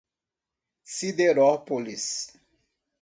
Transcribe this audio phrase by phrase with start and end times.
[0.93, 2.33] Siderópolis